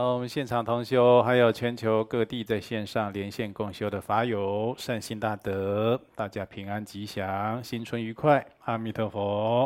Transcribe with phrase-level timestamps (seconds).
[0.00, 9.64] 好，我们现场同修，还有全球各地在线上连线共修的法友，善心大德，大家平安吉祥，新春愉快，阿弥陀佛。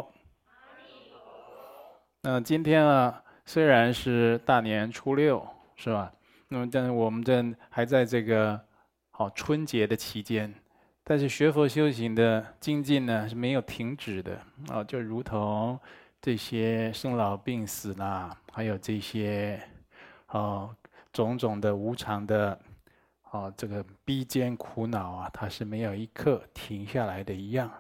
[0.49, 2.03] 阿弥陀佛。
[2.23, 5.47] 那今天啊，虽然是大年初六，
[5.77, 6.13] 是吧？
[6.49, 8.61] 那么，但是我们这还在这个
[9.13, 10.53] 好春节的期间，
[11.05, 14.37] 但是学佛修行的精进呢是没有停止的
[14.69, 15.79] 啊，就如同
[16.21, 19.63] 这些生老病死啦，还有这些。
[20.29, 20.75] 哦，
[21.13, 22.59] 种种的无常的，
[23.31, 27.71] 哦，这个逼艰苦恼啊，它是没有一刻停下来的一样。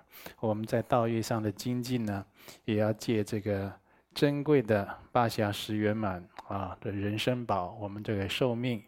[0.40, 2.24] 我们在道业上的精进呢，
[2.64, 3.72] 也要借这个
[4.14, 8.82] 珍贵的八暇十圆满啊的人生宝，我们这个寿命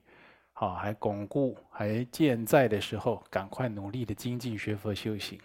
[0.52, 5.38] 好还巩固还健在的时候，赶快努力的精进学佛修行。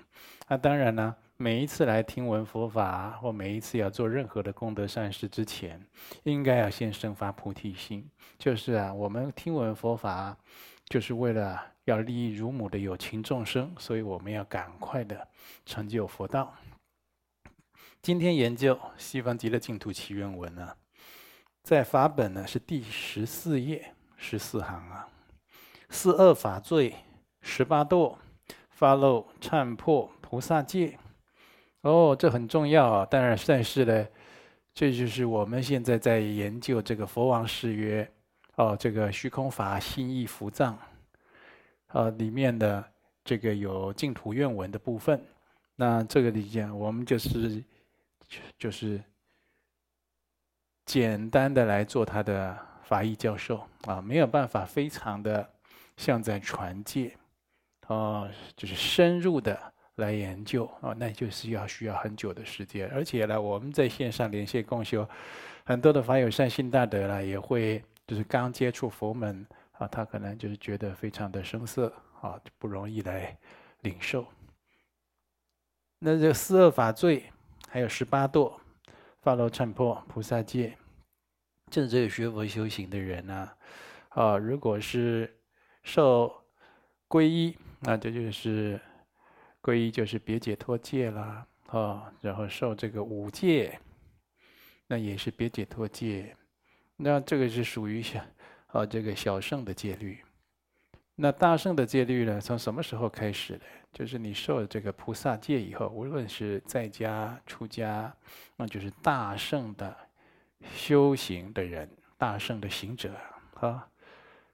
[0.47, 1.15] 那当然呢。
[1.41, 5.83] 每一次来听闻佛法，或每一次要做任何的功德善事之前，
[6.21, 8.07] 应该要先生发菩提心。
[8.37, 10.37] 就是啊，我们听闻佛法，
[10.85, 15.27] 就是为了要利益如母的有情众生，所以我们要赶快的
[15.65, 16.53] 成就佛道。
[18.03, 20.75] 今天研究《西方极乐净土祈愿文》呢，
[21.63, 25.09] 在法本呢是第十四页十四行啊，
[25.89, 26.97] 四恶法罪
[27.41, 28.17] 十八堕，
[28.69, 30.99] 发露忏破菩萨戒。
[31.81, 33.05] 哦，这很重要啊！
[33.05, 34.07] 当然，但是呢，
[34.71, 38.03] 这就是我们现在在研究这个《佛王誓约》
[38.63, 40.77] 哦，这个虚空法心意符藏
[41.87, 42.83] 啊里面的
[43.23, 45.19] 这个有净土愿文的部分。
[45.75, 47.63] 那这个里面，我们就是
[48.59, 49.01] 就是
[50.85, 55.49] 简单的来做他的法义教授啊，没有办法非常的
[55.97, 57.17] 像在传戒
[57.87, 59.70] 哦，就是深入的。
[59.95, 65.07] 来研究啊，那就是要需要很久的时间，而且呢，我们在线上连线共修，
[65.65, 73.37] 很多的法友善心大德呢，也会就是刚接触佛门啊，他可能就是觉得非常的生涩啊，不容易来
[73.81, 74.25] 领受。
[75.99, 77.25] 那这四恶法罪，
[77.67, 78.53] 还有十八堕，
[79.21, 80.77] 发露忏破菩萨戒，
[81.69, 83.51] 正这个学佛修行的人呢，
[84.09, 85.37] 啊，如果是
[85.83, 86.33] 受
[87.09, 88.79] 皈依，那这就是。
[89.61, 93.79] 皈依就是别解脱戒啦，啊，然后受这个五戒，
[94.87, 96.35] 那也是别解脱戒，
[96.97, 98.19] 那这个是属于小，
[98.67, 100.17] 啊，这个小乘的戒律。
[101.15, 102.41] 那大乘的戒律呢？
[102.41, 103.65] 从什么时候开始的？
[103.93, 108.11] 就是你受了这个菩萨戒以后，无论是在家出家，
[108.55, 109.95] 那就是大乘的
[110.73, 113.13] 修行的人，大乘的行者
[113.55, 113.87] 啊，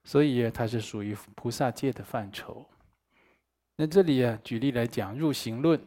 [0.04, 2.68] 所以它是属于菩萨戒的范畴。
[3.80, 5.80] 那这里啊，举例来讲，入行论，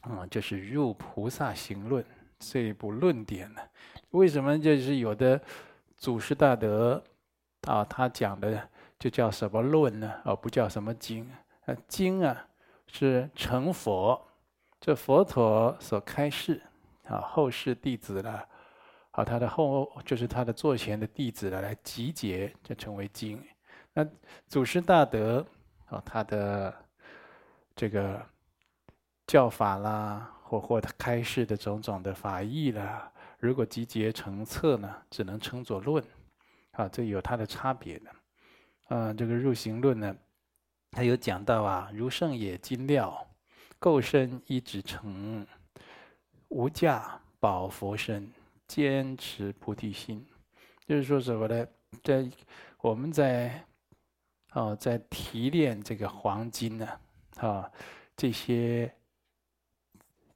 [0.00, 2.02] 啊，就是入菩萨行论
[2.38, 3.60] 这一部论点呢。
[4.12, 5.38] 为什么就是有的
[5.98, 7.04] 祖师大德
[7.68, 8.66] 啊，他讲的
[8.98, 10.10] 就叫什么论呢？
[10.24, 11.30] 而不叫什么经？
[11.66, 12.48] 啊，经啊
[12.86, 14.18] 是成佛，
[14.80, 16.62] 这佛陀所开示
[17.04, 18.40] 啊，后世弟子呢，
[19.10, 23.38] 啊，他的后就是他的座前的弟子呢，来集结，就成为经。
[23.92, 24.02] 那
[24.48, 25.46] 祖师大德
[25.84, 26.74] 啊，他的
[27.74, 28.24] 这个
[29.26, 36.04] 教法啦，或或开示的种种的法义啦，如果集结成册呢，只能称作论，
[36.72, 38.10] 啊，这有它的差别的。
[38.88, 40.14] 啊，这个入行论呢，
[40.90, 43.26] 他有讲到啊，如圣也金料，
[43.80, 45.46] 垢身一指成，
[46.48, 48.30] 无价宝佛身，
[48.68, 50.26] 坚持菩提心，
[50.86, 51.66] 就是说什么呢？
[52.04, 52.28] 在
[52.82, 53.64] 我们在
[54.52, 56.86] 哦，在提炼这个黄金呢。
[57.36, 57.70] 啊
[58.16, 58.92] 这些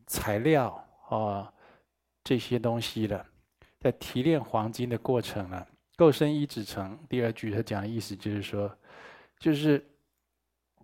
[0.06, 1.52] 材料啊，
[2.24, 3.24] 这些东西的，
[3.78, 6.98] 在提炼黄金的过程呢，垢身一指成。
[7.08, 8.76] 第二句他讲的意思就是说，
[9.38, 9.84] 就是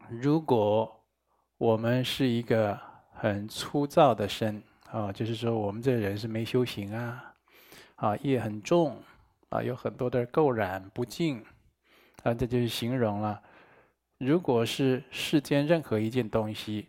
[0.08, 1.00] 如果
[1.58, 2.78] 我们是一个
[3.12, 7.34] 很粗糙的身啊，就是说我们这人是没修行啊，
[7.96, 9.00] 啊业很重
[9.48, 11.44] 啊，有很多的垢染不净
[12.22, 13.42] 啊，这就是形容了。
[14.24, 16.86] 如果是世间任何一件东西，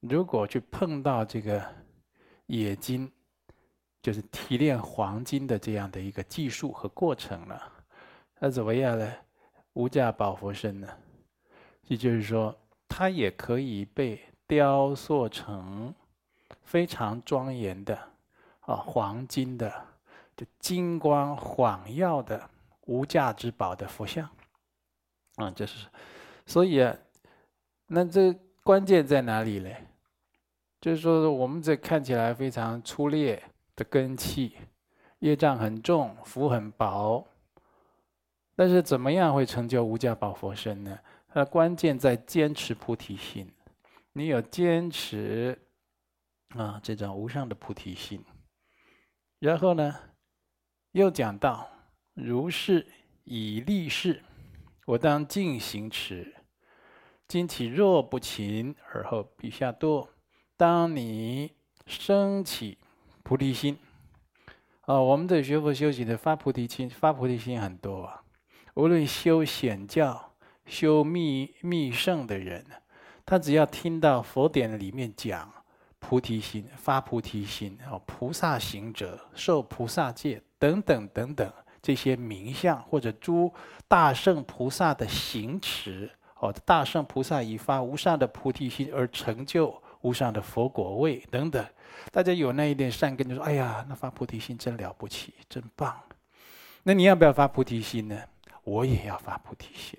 [0.00, 1.64] 如果去碰到这个
[2.46, 3.08] 冶金，
[4.02, 7.72] 就是提炼黄金的这样的一个技术和过程了，
[8.40, 9.08] 那怎么样呢？
[9.74, 10.88] 无价宝佛身呢？
[11.82, 12.52] 也就是说，
[12.88, 15.94] 它也可以被雕塑成
[16.64, 17.96] 非常庄严的
[18.62, 19.72] 啊黄金的，
[20.36, 22.50] 就金光晃耀的
[22.86, 24.28] 无价之宝的佛像，
[25.36, 25.86] 啊，这是。
[26.46, 26.96] 所以啊，
[27.86, 29.70] 那这关键在哪里呢？
[30.80, 33.42] 就是说，我们这看起来非常粗劣
[33.74, 34.56] 的根器，
[35.20, 37.26] 业障很重，福很薄，
[38.54, 40.98] 但是怎么样会成就无价宝佛身呢？
[41.28, 43.50] 它关键在坚持菩提心。
[44.12, 45.58] 你有坚持
[46.50, 48.22] 啊这种无上的菩提心，
[49.38, 49.98] 然后呢，
[50.92, 51.68] 又讲到
[52.12, 52.86] 如是
[53.24, 54.22] 以立事，
[54.84, 56.33] 我当尽行持。
[57.26, 60.06] 今起若不勤，而后必下堕。
[60.56, 61.52] 当你
[61.86, 62.78] 生起
[63.22, 63.78] 菩提心，
[64.82, 68.22] 啊，我们的学佛修行的发菩提心，发菩提心很多啊。
[68.74, 70.34] 无论修显教、
[70.66, 72.64] 修密密乘的人，
[73.24, 75.50] 他只要听到佛典里面讲
[75.98, 81.50] 菩提心、发菩提心，哦，菩萨行者受菩萨戒等等等等
[81.80, 83.52] 这些名相，或者诸
[83.88, 86.10] 大圣菩萨的行持。
[86.52, 91.64] 大圣菩萨以发无上的菩提心而成就无上的佛果位等等，
[92.12, 95.98] 大家有那一点善根，就说：“哎呀，那发菩提心真了不起，真棒。”
[96.84, 98.22] 那你要不要发菩提心呢？
[98.62, 99.98] 我也要发菩提心。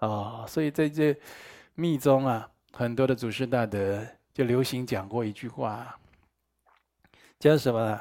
[0.00, 1.16] 哦，所以在这
[1.74, 5.98] 密宗啊，很多的祖师大德就流行讲过一句话，
[7.38, 8.00] 叫什么呢？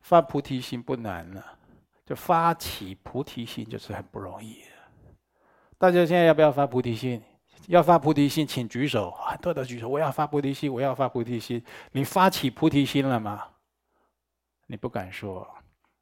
[0.00, 1.44] 发菩提心不难了，
[2.06, 4.62] 就发起菩提心就是很不容易。
[5.84, 7.20] 大家现在要不要发菩提心？
[7.66, 9.10] 要发菩提心，请举手。
[9.10, 11.62] 很多的举手，我要发菩提心，我要发菩提心。
[11.92, 13.44] 你发起菩提心了吗？
[14.66, 15.46] 你不敢说，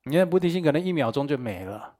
[0.04, 1.96] 你的菩提心可能一秒钟就没了，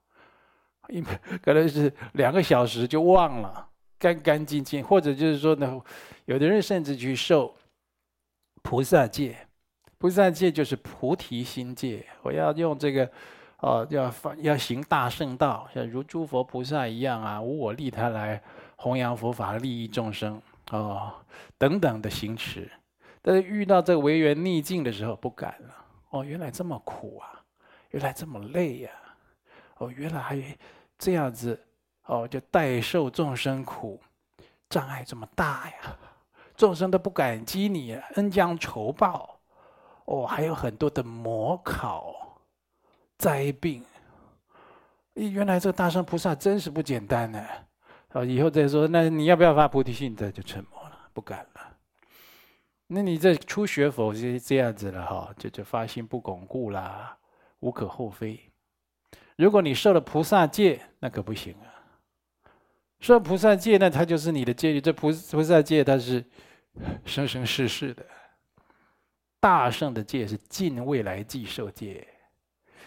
[0.87, 1.01] 一
[1.41, 3.67] 可能是两个小时就忘了，
[3.99, 4.81] 干干净净。
[4.81, 5.77] 或者就是说呢，
[6.23, 7.53] 有的人甚至去受
[8.61, 9.35] 菩萨戒，
[9.97, 12.07] 菩萨戒就是菩提心戒。
[12.21, 13.11] 我要用这个。
[13.63, 18.41] 哦，要发要行大圣道，像如诸佛菩萨一样啊，无我利他来
[18.75, 21.13] 弘扬佛法，利益众生哦，
[21.57, 22.69] 等等的行持。
[23.21, 25.75] 但是遇到这个违缘逆境的时候，不敢了。
[26.09, 27.41] 哦，原来这么苦啊，
[27.91, 28.91] 原来这么累呀，
[29.77, 30.43] 哦，原来还
[30.97, 31.57] 这样子，
[32.07, 33.97] 哦，就代受众生苦，
[34.67, 35.97] 障碍这么大呀，
[36.57, 39.39] 众生都不感激你，恩将仇报，
[40.03, 42.13] 哦，还有很多的魔考。
[43.23, 43.81] 灾病，
[45.15, 47.41] 咦，原来这个大圣菩萨真是不简单呢。
[48.09, 50.13] 啊，以后再说，那你要不要发菩提心？
[50.13, 51.77] 这就沉默了，不敢了。
[52.87, 57.17] 那你这初学佛是这样子了哈，就就发心不巩固啦，
[57.61, 58.37] 无可厚非。
[59.37, 61.71] 如果你受了菩萨戒，那可不行啊。
[62.99, 64.81] 受菩萨戒，那他就是你的戒律。
[64.81, 66.21] 这菩菩萨戒，它是
[67.05, 68.05] 生生世世的。
[69.39, 72.05] 大圣的戒是尽未来际受戒。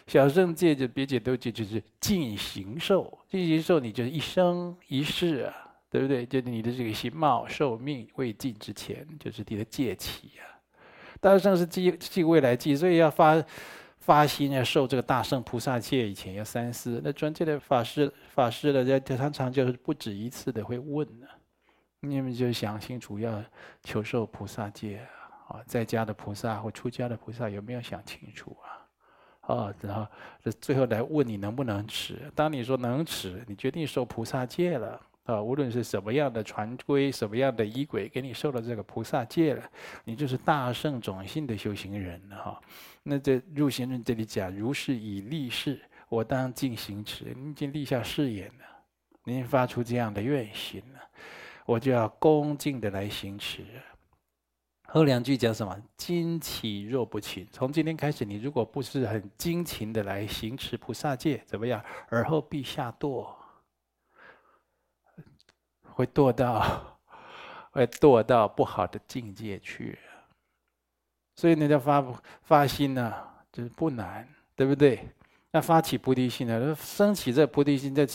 [0.07, 5.53] 小圣戒就别解脱戒，就是尽形寿，尽形寿你就是一生一世啊，
[5.91, 6.25] 对不对？
[6.25, 10.47] 就你的这个形貌寿命未尽之前，就是你的戒期啊。
[11.21, 13.43] 大圣是尽尽未来际，所以要发
[13.99, 17.01] 发心要受这个大圣菩萨戒以前要三思。
[17.03, 21.27] 那专戒的法师法师的，常常就是不止一次的会问呢，
[22.01, 23.43] 你们就想清楚要
[23.83, 25.01] 求受菩萨戒
[25.49, 28.66] 啊，在家的菩萨或出家的菩萨有没有想清楚啊？
[29.47, 30.07] 啊，然后
[30.43, 32.19] 这最后来问你能不能持。
[32.35, 39.63] 当你说能持，你决定受菩萨戒了啊，无论是什么样的传规、什么样的仪轨，给你受了这个菩萨戒了，
[40.05, 42.61] 你就是大圣种性的修行人了哈。
[43.05, 47.25] 那这入行论这里讲，如是以利事，我当尽行持。
[47.37, 48.65] 你已经立下誓言了，
[49.23, 51.01] 您发出这样的愿心了，
[51.65, 53.65] 我就要恭敬的来行持。
[54.97, 55.77] 后两句讲什么？
[55.99, 61.85] 今起若不勤，从今天开始，你如果不是很精勤的来行持菩萨戒，怎么样？
[62.09, 63.29] 而后必下堕，
[65.93, 66.99] 会堕到，
[67.73, 69.99] 会堕到不好的境界去。
[71.35, 72.03] 所以那叫发
[72.43, 73.13] 发心呢、
[73.53, 75.07] 就是不难，对不对？
[75.51, 78.07] 那发起菩提心呢，升起这菩提心，这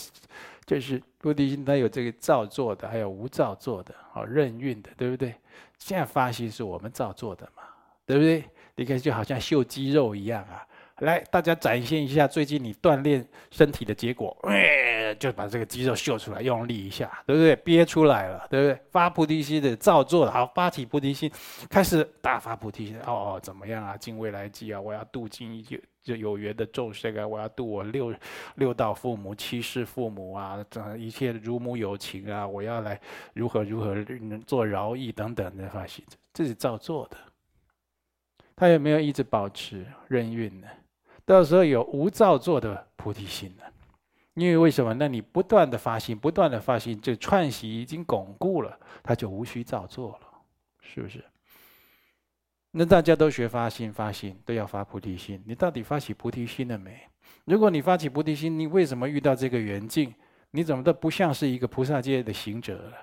[0.66, 5.36] 就是菩提心，它有这个造作的，还有无造作的，好任运的，对不对？
[5.82, 7.64] 现在发型是我们造作的嘛，
[8.06, 8.48] 对不对？
[8.76, 10.64] 你看就好像秀肌肉一样啊，
[11.05, 17.55] 来，大家展现一下最近你锻炼身体的结果，哎，就把这个肌肉秀出来，用力一下，对不对？
[17.58, 18.86] 憋出来了，对不对？
[18.91, 21.31] 发菩提心的造作的，好，发起菩提心，
[21.70, 23.98] 开始大发菩提心，哦哦，怎么样啊？
[23.98, 25.65] 尽未来际啊，我要度尽一
[26.03, 28.13] 就有缘的众生啊，我要度我六
[28.55, 33.00] 六道父母、七世父母啊，这一切如母有情啊，我要来
[33.34, 33.96] 如何如何
[34.46, 37.17] 做饶益等等的发心，这是造作的。
[38.55, 40.67] 他有没有一直保持任运呢？
[41.25, 43.63] 到时候有无造作的菩提心呢？
[44.34, 44.94] 因为为什么？
[44.94, 50.28] 那你不断的发心，不断的发心，这串习已经巩固了，他就无需造作了，
[50.82, 51.24] 是不是？
[52.72, 55.44] 那大家都学发心，发心都要发菩提心。
[55.46, 56.98] 你到底发起菩提心了没？
[57.44, 60.13] 如果你发起菩提心，你为什么遇到这个缘境，
[60.51, 62.98] 你怎么都不像是一个菩萨界的行者了？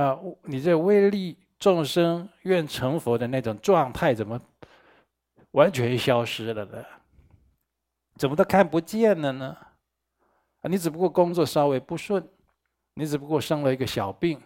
[0.00, 4.40] 啊，你这为利众生、愿成佛的那种状态，怎么
[5.56, 6.84] 完全消失了的？
[8.16, 9.56] 怎么都看不见了呢？
[10.60, 12.22] 啊，你只不过工作稍微不顺，
[12.92, 14.38] 你只不过生了一个小病，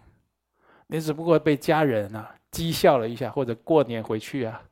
[0.87, 4.63] 你只不过被家人啊讥笑了一下，或者过年回去啊，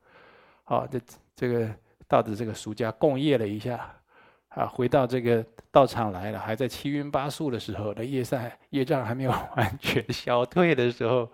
[0.63, 1.01] 好，这
[1.35, 1.69] 这个
[2.07, 3.93] 到的这个暑假共业了一下，
[4.51, 11.29] 啊，回到这个道场来了，还在七荤八素的时候，那业债业障还没有完全消退的时候，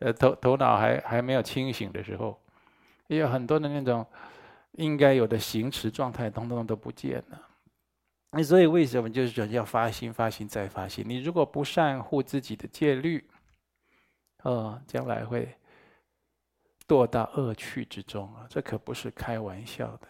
[0.00, 2.38] 呃，头头脑还还没有清醒的时候，
[3.06, 4.06] 也有很多的那种。
[4.76, 7.40] 应该有的行持状态，通通都不见了。
[8.30, 11.04] 那所以为什么就是说要发心、发心再发心？
[11.06, 13.24] 你如果不善护自己的戒律，
[14.42, 15.56] 哦，将来会
[16.88, 18.46] 堕到恶趣之中啊！
[18.50, 20.08] 这可不是开玩笑的。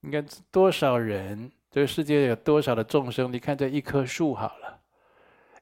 [0.00, 3.32] 你看多少人，这个世界有多少的众生？
[3.32, 4.80] 你看这一棵树好了，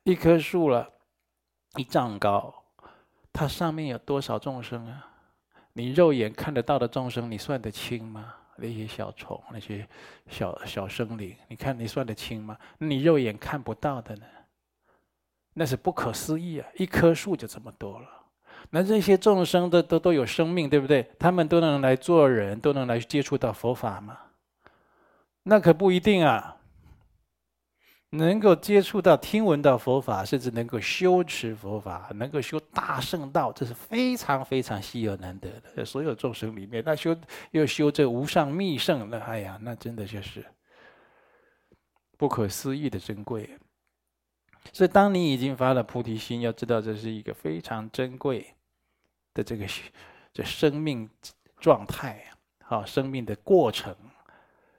[0.02, 0.92] 一棵树了，
[1.76, 2.64] 一丈高，
[3.32, 5.09] 它上面有多少众生啊？
[5.80, 8.34] 你肉眼看得到的众生，你算得清吗？
[8.56, 9.88] 那些小虫，那些
[10.28, 12.54] 小小生灵，你看你算得清吗？
[12.76, 14.22] 你肉眼看不到的呢？
[15.54, 16.68] 那是不可思议啊！
[16.76, 18.06] 一棵树就这么多了，
[18.68, 21.10] 那这些众生都都都有生命，对不对？
[21.18, 24.18] 他们都能来做人，都能来接触到佛法吗？
[25.44, 26.58] 那可不一定啊。
[28.12, 35.62] 能够接触到、听闻到佛法，甚至能够修持佛法，能够修大圣道，这是非常非常稀有难得的。
[35.76, 37.16] 在所有众生里面，那修
[37.52, 40.44] 又修这无上密圣，那哎呀，那真的就是
[42.16, 43.48] 不可思议的珍贵。
[44.72, 48.54] 所以，当你已经发了菩提心，要知道这是一个非常珍贵
[49.32, 49.64] 的这个
[50.32, 51.08] 这生命
[51.60, 52.24] 状态，
[52.64, 53.94] 好，生命的过程。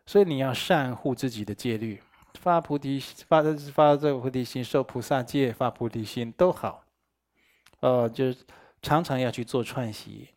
[0.05, 2.01] 所以，你要善护自己的戒律。
[2.41, 6.83] 发菩提发的发这个菩提心，受菩萨戒，发菩提心都好，
[7.81, 8.43] 呃，就是
[8.81, 10.29] 常常要去做串习。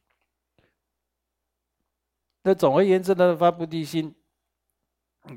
[2.43, 4.15] 那总而言之呢，发菩提心，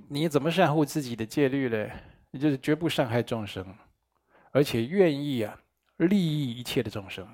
[0.09, 1.89] 你怎么善护自己的戒律呢？
[2.31, 3.73] 你就是绝不伤害众生，
[4.51, 5.57] 而且愿意啊
[5.95, 7.25] 利益一切的众生。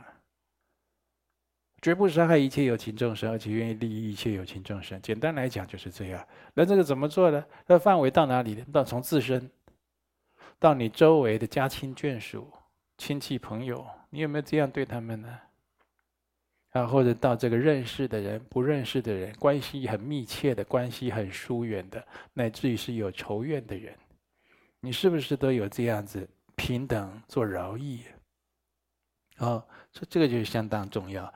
[1.83, 5.01] 绝不伤害一切有情众生，而且愿意利益一切有情众生。
[5.01, 6.25] 简单来讲就是这样。
[6.53, 7.43] 那这个怎么做呢？
[7.67, 8.65] 那范围到哪里呢？
[8.71, 9.51] 到从自身，
[10.59, 12.49] 到你周围的家亲眷属、
[12.97, 15.37] 亲戚朋友，你有没有这样对他们呢？
[16.69, 23.93] 啊，或者到这个认识的人、不认识的人，关系很密切的、关系很疏远的，乃至于是有仇怨的人，
[24.79, 26.25] 你是不是都有这样子
[26.55, 28.05] 平等做饶益？
[29.37, 31.31] 啊，这这个就相当重要。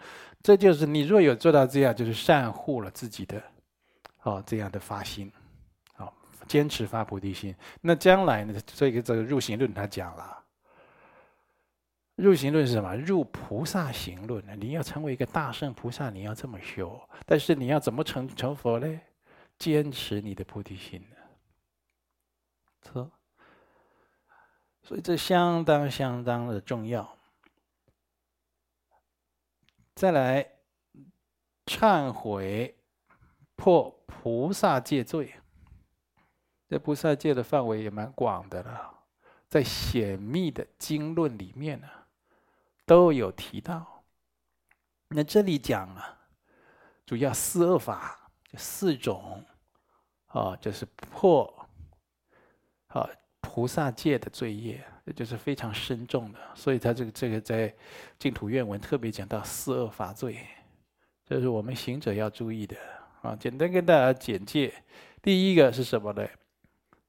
[0.47, 3.43] 这就是你若有做到这样，就是善护了自己的，
[4.21, 5.29] 哦，这样的发心，
[5.97, 6.09] 哦，
[6.47, 7.53] 坚持发菩提心。
[7.81, 8.57] 那将来呢？
[8.65, 10.41] 这个这个入行论他讲了，
[12.15, 12.95] 入行论是什么？
[12.95, 14.55] 入菩萨行论呢？
[14.55, 16.97] 你要成为一个大圣菩萨，你要这么修。
[17.25, 19.01] 但是你要怎么成成佛呢？
[19.59, 21.17] 坚持你的菩提心呢？
[22.83, 23.11] 错。
[24.81, 27.16] 所以这相当相当的重要。
[29.97, 30.47] 再来
[31.65, 32.77] 忏悔
[33.55, 35.33] 破菩萨戒罪，
[36.69, 38.93] 这菩萨戒的范围也蛮广的了，
[39.49, 41.87] 在显密的经论里面呢，
[42.85, 44.03] 都有提到。
[45.07, 46.29] 那这里讲啊，
[47.03, 49.43] 主要四恶法，就四种，
[50.27, 51.67] 啊，就是破，
[52.89, 53.09] 啊，
[53.41, 54.85] 菩萨戒的罪业。
[55.07, 57.73] 这就是非常深重的，所以他这个这个在
[58.19, 60.45] 净土愿文特别讲到四恶法罪，
[61.23, 62.75] 这是我们行者要注意的
[63.21, 63.33] 啊。
[63.33, 64.83] 简单跟大家简介，
[65.21, 66.27] 第一个是什么呢？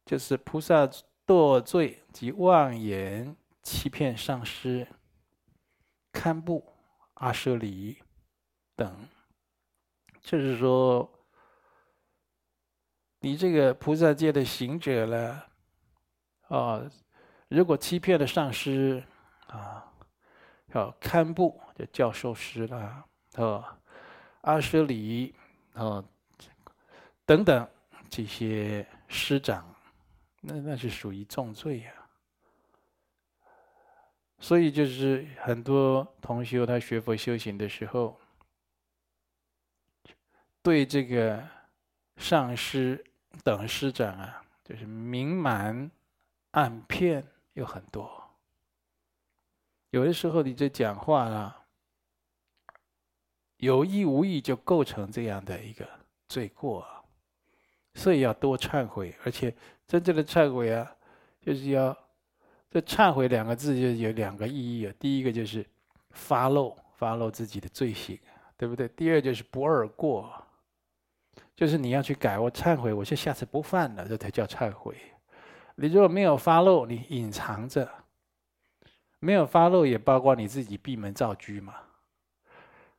[0.06, 0.88] 就是菩萨
[1.26, 4.86] 堕罪及妄言欺骗上师、
[6.12, 6.64] 堪布、
[7.14, 7.98] 阿舍离
[8.76, 9.08] 等，
[10.20, 11.12] 就是说，
[13.18, 15.48] 你这个菩萨界的行者了，
[16.46, 16.88] 啊。
[17.48, 19.02] 如果欺骗了上师，
[19.46, 19.90] 啊，
[20.70, 23.02] 好堪布就教授师啦，
[23.36, 23.78] 啊，
[24.42, 25.34] 阿舍里，
[25.72, 26.04] 啊，
[27.24, 27.66] 等等
[28.10, 29.74] 这些师长，
[30.42, 31.92] 那那是属于重罪呀。
[34.38, 38.20] 所以就是很多同学他学佛修行的时候，
[40.62, 41.42] 对这个
[42.18, 43.02] 上师
[43.42, 45.90] 等师长啊，就是明瞒
[46.50, 47.26] 暗骗。
[47.58, 48.08] 有很多，
[49.90, 51.66] 有的时候你这讲话啊，
[53.56, 55.86] 有意无意就构成这样的一个
[56.28, 56.86] 罪过，
[57.94, 59.52] 所以要多忏悔，而且
[59.88, 60.96] 真正的忏悔啊，
[61.40, 61.96] 就是要
[62.70, 64.94] 这“忏悔”两个字就有两个意义啊。
[65.00, 65.66] 第一个就是
[66.10, 68.16] 发露，发露自己的罪行，
[68.56, 68.86] 对不对？
[68.90, 70.32] 第二就是不二过，
[71.56, 74.96] 就是你要去改，我忏悔，我就下次不犯了，这才叫忏悔。
[75.80, 77.88] 你如果没有发露，你隐藏着，
[79.20, 81.72] 没有发露，也包括你自己闭门造车嘛。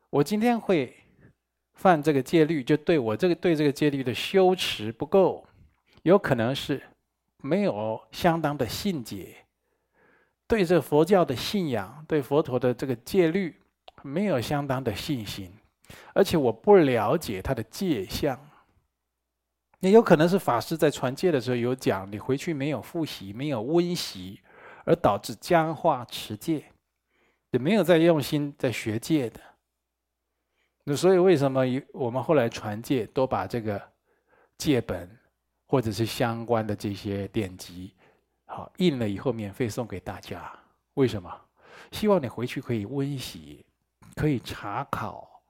[0.09, 0.95] 我今天会
[1.73, 5.45] 犯这个戒律，就对我这个对这个戒律的修持不够，
[6.03, 6.81] 有可能是
[7.39, 9.35] 没有相当的信解，
[10.47, 13.53] 对这佛教的信仰，对佛陀的这个戒律
[14.03, 15.51] 没有相当的信心，
[16.13, 18.39] 而且我不了解他的戒相。
[19.79, 24.41] 也有可能是法师在传戒的时候有讲，你回去没有复习，没有温习，
[24.83, 26.65] 而导致僵化持戒，
[27.51, 29.39] 也没有在用心在学戒的。
[30.83, 33.81] 那所以为什么我们后来传戒都把这个
[34.57, 35.09] 戒本
[35.65, 37.93] 或者是相关的这些典籍，
[38.45, 40.51] 好印了以后免费送给大家？
[40.95, 41.31] 为什么？
[41.91, 43.65] 希望你回去可以温习，
[44.15, 45.41] 可以查考，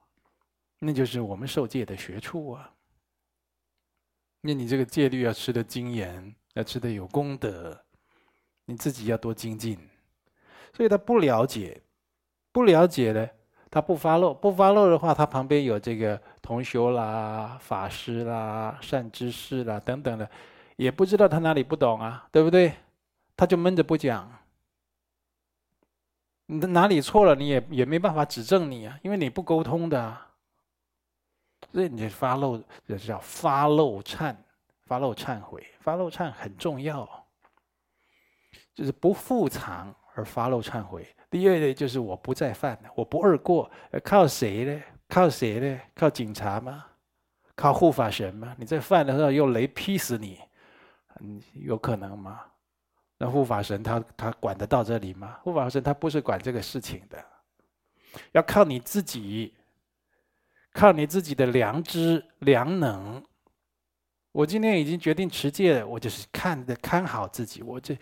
[0.78, 2.72] 那就是我们受戒的学处啊。
[4.42, 7.86] 那你这个戒律要吃得精严，要吃得有功德，
[8.66, 9.78] 你自己要多精进。
[10.74, 11.82] 所以他不了解，
[12.52, 13.28] 不了解呢，
[13.70, 20.30] 他不发露，不发露的话，他旁边有这个同修啦、法师啦、善知识啦等等的，
[20.78, 22.74] 也不知道他哪里不懂啊，对不对？
[23.36, 24.40] 他就闷着不讲，
[26.48, 30.29] 哪里错了，你也也没办法指正你啊，因为你不沟通的啊。
[31.72, 34.36] 所以你发露，这叫发露忏，
[34.86, 37.08] 发露忏悔，发露忏很重要，
[38.74, 41.08] 就是不复藏而发露忏悔。
[41.30, 43.70] 第二呢，就是我不再犯，我不二过，
[44.04, 44.82] 靠谁呢？
[45.08, 45.80] 靠谁呢？
[45.94, 46.86] 靠警察吗？
[47.56, 48.56] 靠护法神吗？
[48.58, 50.40] 你再犯的时候用雷劈死你，
[51.20, 52.42] 嗯，有可能吗？
[53.18, 55.38] 那护法神他他管得到这里吗？
[55.44, 57.24] 护法神他不是管这个事情的，
[58.32, 59.54] 要靠你自己。
[60.80, 63.22] 靠你自己的良知良能。
[64.32, 67.98] 我今天已经决定持戒了，我就是看的看好自己，我这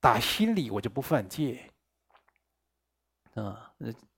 [0.00, 1.60] 打心里我就不犯戒。
[3.34, 3.54] 嗯，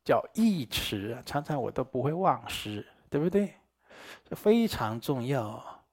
[0.05, 3.53] 叫意持，常常我都不会忘失，对不对？
[4.25, 5.85] 这非常重要。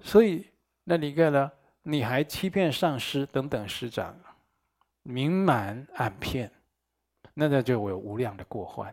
[0.00, 0.44] 所以，
[0.82, 1.52] 那你看呢？
[1.84, 4.18] 你还欺骗上师等等师长，
[5.04, 6.50] 明瞒暗骗，
[7.34, 8.92] 那那就有无量的过患。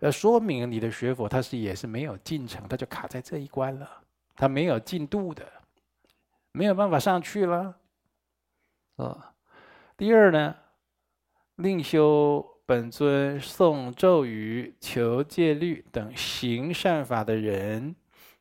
[0.00, 3.88] 呃，说明你的学佛，它是也是没有进程，它就卡在这一关了，
[4.36, 5.46] 它没有进度的，
[6.52, 7.76] 没有办法上去了。
[8.96, 9.22] 哦，
[9.96, 10.54] 第二呢，
[11.56, 17.94] 另修本尊诵咒语、求戒律等行善法的人，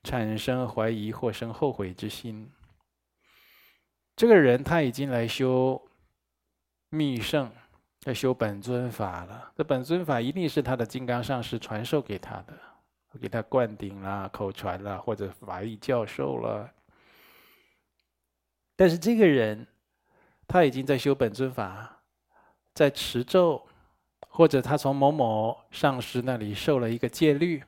[0.04, 2.52] 产生怀疑或生后悔之心。
[4.16, 5.82] 这个人他已经来修
[6.90, 7.52] 密乘。
[8.06, 12.60] 要修本尊法了，这本尊法一定是他的金刚上师传授给他的，
[13.20, 16.68] 给他灌顶啦、口传啦，或者法义教授了。
[18.76, 19.68] 但是这个人，
[20.48, 22.02] 他已经在修本尊法，
[22.74, 23.68] 在持咒，
[24.30, 27.64] 或者他从某某上师那里受了一个戒律，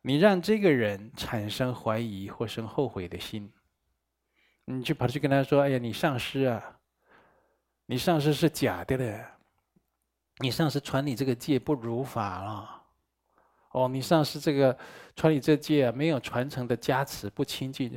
[0.00, 3.52] 你让这个人产生怀疑或生后悔的心，
[4.64, 6.78] 你去跑去跟他说：“哎呀，你上师啊！”
[7.86, 9.22] 你上师是假的嘞，
[10.38, 12.82] 你上师传你这个戒不如法了，
[13.72, 14.74] 哦，你上师这个
[15.14, 17.92] 传你这戒啊，没有传承的加持，不亲近，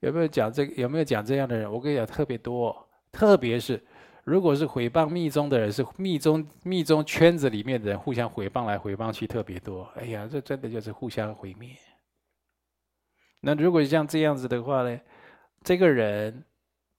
[0.00, 0.74] 有没有讲这个？
[0.74, 1.70] 有没有讲这样的人？
[1.72, 3.82] 我跟你讲，特别多，特别是
[4.24, 9.84] 如果是毁谤密宗的人，是密宗密宗圈子里面的人，互相毁谤来诽谤去特别多。
[9.94, 11.74] 哎呀，这真的就是互相毁灭。
[13.40, 15.00] 那如果像这样子的话呢，
[15.62, 16.44] 这个人。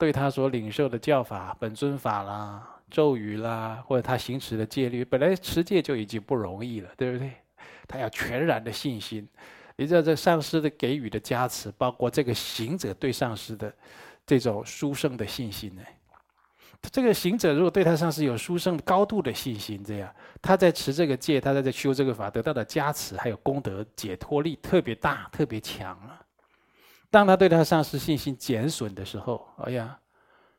[0.00, 7.30] 对他所领受的教法、本尊法啦、咒语啦，或者他行持的戒律，本来持戒就已经不容易了，对不对？
[7.86, 9.28] 他要全然的信心。
[9.76, 13.70] 你知道这上师的给予的加持，包括这个行者对上师的
[14.24, 15.82] 这种殊胜的信心呢。
[16.90, 20.10] 这个行者如果对他上师有殊胜高度的信心，这样
[20.40, 26.18] 他在持这个戒，他在这修这个法，得到的加持还有功德解脱力特别大、特别强啊。
[27.10, 29.98] 当他对他上司信心减损的时候，哎呀，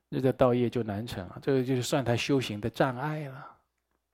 [0.10, 3.48] 这个道业就难成了，这个就是算他修行的障碍了。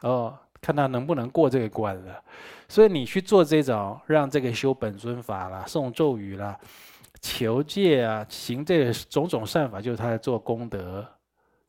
[0.02, 2.24] 哦，看他能不能过这个关了。
[2.70, 6.56] 所以你去做这种让这个修本尊法啦、诵咒语啦、
[7.22, 11.04] 求戒啊、行这个种种善法，就是他在做功德、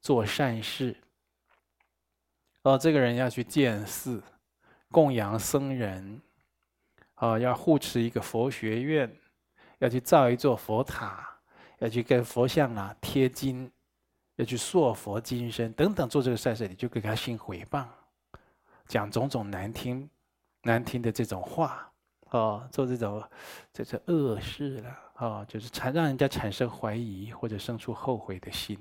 [0.02, 0.94] 做善事。
[2.64, 4.22] 哦，这个人要去建寺、
[4.90, 6.20] 供养僧人，
[7.16, 9.10] 哦，要护持一个佛学院。
[9.78, 11.28] 要去造一座佛塔，
[11.78, 13.70] 要去跟佛像啊贴金，
[14.34, 17.86] 要去塑佛金身等等做这个善事，你就给他信诽谤，
[18.88, 20.10] 讲种种难听、
[20.62, 21.92] 难听的这种话，
[22.30, 23.22] 哦，做这种
[23.72, 28.76] 这是恶事了，哦，就是产让人家产生怀疑或者生出后悔的心，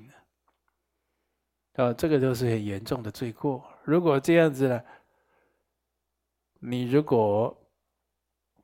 [1.76, 3.64] 哦，这个都是很严重的罪过。
[3.84, 4.84] 如果这样子呢，
[6.60, 7.56] 你如果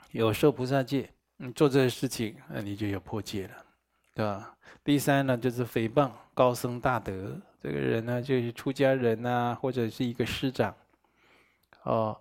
[0.10, 1.14] 有受菩萨戒。
[1.38, 3.66] 你做这些事情，那你就有破戒了，
[4.14, 4.56] 对吧？
[4.84, 7.36] 第三呢，就是诽谤高僧大德。
[7.62, 10.76] 这个人呢，就是出家人呐、或者是一个师长，
[11.84, 12.20] 哦，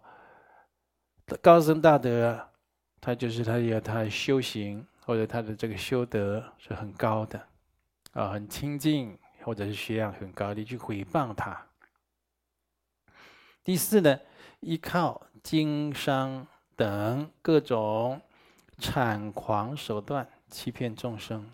[1.40, 2.48] 高僧大德，
[3.00, 7.48] 他就是他有他修行或者他的这个修德是很高的，
[8.12, 11.60] 啊、很清净，或者是学养很高，你去诽谤他。
[13.64, 14.18] 第四呢，
[14.60, 16.46] 依靠经商
[16.76, 18.20] 等各种。
[18.78, 21.48] 谄狂手段欺骗众生，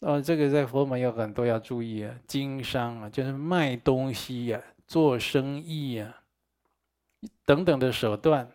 [0.00, 2.14] 哦，这个在佛门有很多要注意啊。
[2.26, 6.14] 经商啊，就是卖东西呀、做生意呀、
[7.44, 8.48] 等等的手段，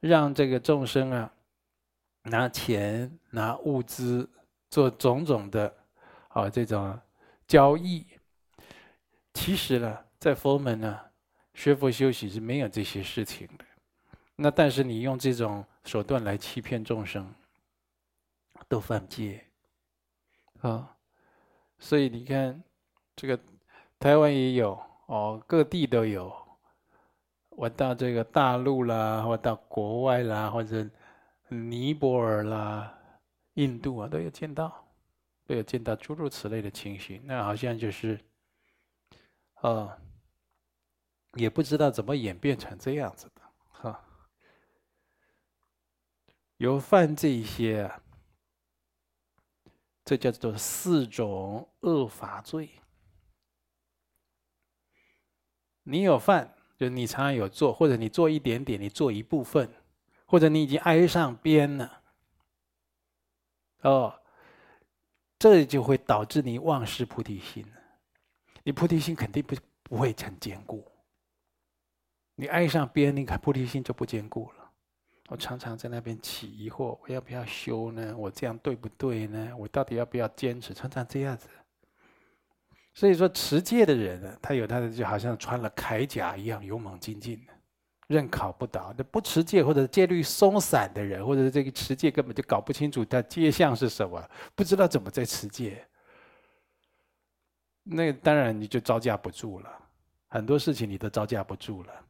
[0.00, 1.32] 让这个众生啊
[2.22, 4.28] 拿钱、拿物资
[4.70, 5.74] 做种种的
[6.28, 6.98] 啊这种
[7.46, 8.06] 交易。
[9.34, 10.98] 其实呢，在佛门呢，
[11.52, 13.64] 学佛修行是没有这些事情的。
[14.36, 17.32] 那但是你用这种手段来欺骗众生，
[18.68, 19.46] 都犯戒
[20.60, 20.96] 啊！
[21.78, 22.62] 所以你看，
[23.14, 23.38] 这个
[23.98, 26.34] 台湾也有哦，各地都有。
[27.50, 30.86] 我到这个大陆啦，或到国外啦，或者
[31.48, 32.98] 尼泊尔啦、
[33.54, 34.86] 印度啊，都有见到，
[35.46, 37.22] 都有见到诸如此类的情形。
[37.24, 38.20] 那好像就是，
[39.54, 39.96] 啊，
[41.34, 43.30] 也不知道怎么演变成这样子，
[43.70, 44.02] 哈。
[46.58, 47.90] 有犯这些，
[50.04, 52.70] 这叫做四种恶法罪。
[55.82, 59.70] 你有犯，就你常常有做，或者你做一点点，你做一部分，
[60.24, 62.02] 或者你已经挨上边了，
[63.82, 64.22] 哦，
[65.38, 67.64] 这就会导致你忘失菩提心。
[68.64, 70.90] 你菩提心肯定不不会很坚固。
[72.34, 74.55] 你挨上边，你看菩提心就不坚固了。
[75.28, 78.16] 我常常在那边起疑惑，我要不要修呢？
[78.16, 79.52] 我这样对不对呢？
[79.58, 80.72] 我到底要不要坚持？
[80.72, 81.48] 常常这样子。
[82.94, 87.52] 所以说持戒的人呢，他有他的，就好像穿了铠甲一样勇猛精进的，
[88.06, 88.94] 刃拷不倒。
[88.96, 95.84] 那不持戒或者戒律松散的人，或者是这个持戒根本就搞不清楚他戒相是什么，不知道怎么在持戒，
[97.82, 99.70] 那当然你就招架不住了，
[100.28, 102.05] 很多事情你都招架不住了。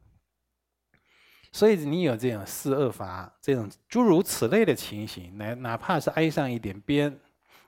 [1.51, 7.19] 所以你有这种四恶法，这种诸如此类的情形，哪哪怕是挨上一点边，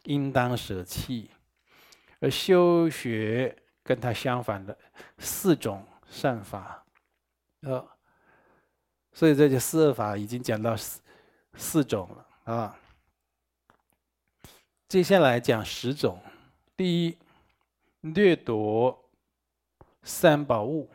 [0.03, 1.31] 应当舍弃，
[2.19, 4.77] 而修学跟他相反的
[5.17, 6.85] 四种善法，
[7.61, 7.87] 呃，
[9.13, 11.01] 所以这些四恶法已经讲到四
[11.55, 12.77] 四种了啊。
[14.87, 16.19] 接下来讲十种，
[16.75, 17.17] 第一，
[18.01, 19.09] 掠夺
[20.03, 20.89] 三宝物。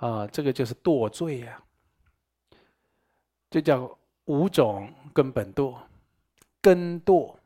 [0.00, 1.62] 啊，这个就是堕罪呀，
[3.50, 5.78] 这叫五种根本堕，
[6.62, 7.36] 根堕，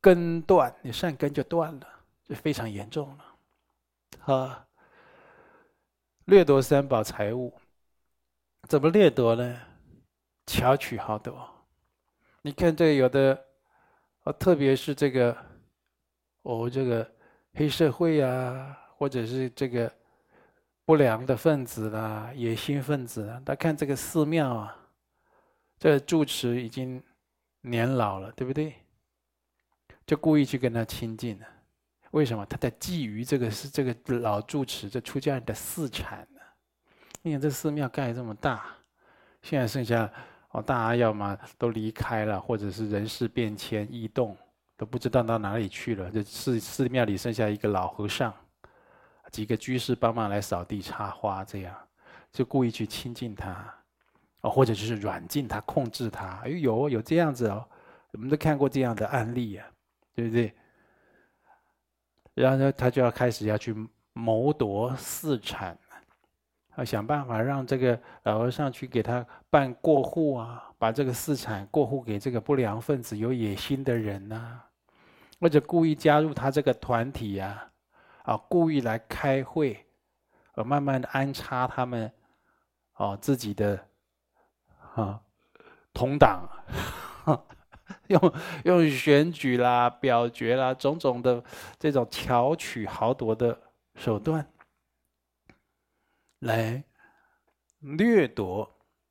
[0.00, 1.88] 根断，你善根就断了，
[2.22, 4.32] 就非常严重了。
[4.32, 4.68] 啊，
[6.26, 7.52] 掠夺三宝财物，
[8.68, 9.60] 怎么掠夺呢？
[10.46, 11.66] 巧取豪夺。
[12.42, 13.44] 你看这有的，
[14.22, 15.36] 啊，特别是这个，
[16.42, 17.12] 哦，这个
[17.54, 19.92] 黑社会啊，或者是这个。
[20.86, 24.76] 不良的分子啦，野心分子啊，他看这个寺庙啊，
[25.80, 27.02] 这住持已经
[27.60, 28.72] 年老了，对不对？
[30.06, 31.46] 就故意去跟他亲近了。
[32.12, 32.46] 为什么？
[32.46, 36.40] 他在觊觎这个是这个老住持这出家人的私产呢？
[37.20, 38.66] 你看这寺庙盖这么大，
[39.42, 40.08] 现在剩下
[40.52, 44.36] 哦，大家要么都离开了，或者是人事变迁异动，
[44.76, 46.08] 都不知道到哪里去了。
[46.12, 48.32] 这寺寺庙里剩下一个老和尚。
[49.32, 51.74] 几个居士帮忙来扫地、插花，这样
[52.32, 53.74] 就故意去亲近他，
[54.40, 56.40] 哦，或者就是软禁他、控制他。
[56.44, 57.66] 哎，有有这样子哦，
[58.12, 59.64] 我们都看过这样的案例呀，
[60.14, 60.54] 对不对？
[62.34, 63.74] 然后呢，他就要开始要去
[64.12, 65.76] 谋夺私产，
[66.76, 74.60] 要想办法让这个老和尚去给他办过户啊，把这个私产过户给这个不良分子、有野心的人呐，
[75.40, 77.46] 或者故意加入他这个团体呀。
[77.48, 77.72] 啊，
[78.26, 79.86] 啊故意来开会，
[80.54, 82.12] 呃，慢慢的安插他们，
[82.94, 83.86] 哦，自己的
[84.94, 85.22] 啊
[85.94, 86.48] 同党，
[88.08, 88.34] 用
[88.64, 91.42] 用选举啦、表决啦，种种的
[91.78, 93.56] 这种巧取豪夺的
[93.94, 94.44] 手段，
[96.40, 96.82] 来
[97.78, 98.68] 掠夺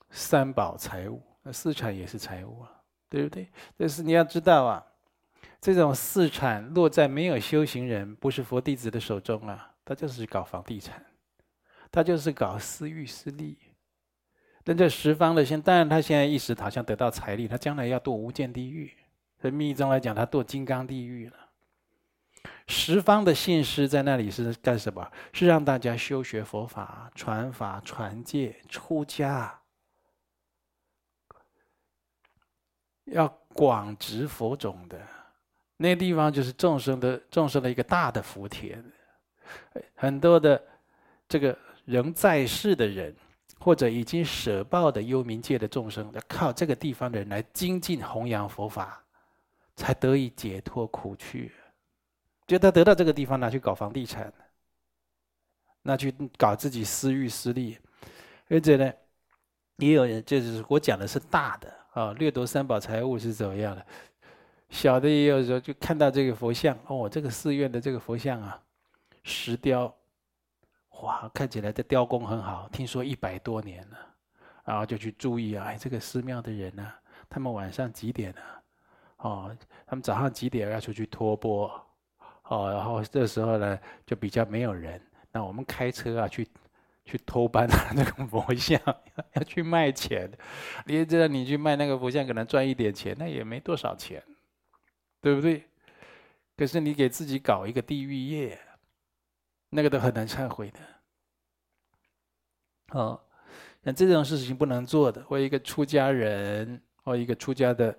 [0.09, 1.21] 三宝财物。
[1.41, 2.71] 那私产也是财物啊，
[3.07, 3.49] 对不对？
[3.77, 4.85] 但是你要知道啊，
[5.73, 11.03] 这种四产落在没有修行人、不是佛弟子的手中啊，他就是搞房地产，
[11.91, 13.57] 他就是搞私欲私利。
[14.63, 18.93] 但这十方的现，当然他现在一时好像得到财力，他将来要堕无间地狱。
[19.39, 21.35] 在密宗来讲，他堕金刚地狱了。
[22.67, 25.11] 十方的信师在那里是干什么？
[25.33, 29.61] 是让大家修学佛法、传法、传戒、出家，
[33.05, 35.01] 要广植佛种的。
[35.77, 38.83] 那地方就是众生的众生的一个大的福田。
[39.95, 40.61] 很多的
[41.27, 43.15] 这个仍在世的人。
[43.57, 49.01] 或者已经舍报的幽冥界的众生，要靠这个地方的人来精进弘扬佛法，
[49.75, 51.51] 才得以解脱苦趣。
[52.45, 54.31] 就他得到这个地方，拿去搞房地产，
[55.81, 57.79] 那去搞自己私欲私利，
[58.49, 58.93] 而且呢，
[59.77, 63.83] 也有人就是我讲的是大的啊，掠夺三宝财物是怎么样的？
[64.69, 68.61] 小的也有时候就看到这个佛像哦，这个寺院的这个佛像啊，
[69.23, 69.93] 石雕。
[71.01, 73.97] 哇，看起来这雕工很好，听说一百多年了，
[74.63, 76.89] 然后就去注意啊，哎，这个寺庙的人呢、
[77.29, 78.61] 他们晚上几点呢、啊？
[79.17, 81.69] 哦，他们早上几点要出去托钵？
[82.43, 84.99] 哦，然后这时候呢，就比较没有人。
[85.31, 86.47] 那我们开车啊，去
[87.03, 88.79] 去偷搬 那个佛像，
[89.33, 90.31] 要去卖钱。
[90.85, 94.23] 你也知道，你去卖那个佛像，可能赚一点钱，那也没多少钱，
[95.25, 95.65] 对不对？
[96.55, 98.59] 可是你给自己搞一个地狱业。
[99.71, 100.79] 那个都很难忏悔的，
[102.91, 103.19] 哦，
[103.83, 105.21] 像这种事情不能做的。
[105.25, 107.97] 或一个出家人，或一个出家的